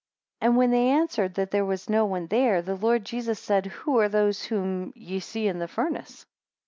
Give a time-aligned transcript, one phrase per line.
[0.39, 3.67] 4 And when they answered, That there was no one there; the Lord Jesus said,
[3.67, 6.25] Who are those whom ye see in the furnace?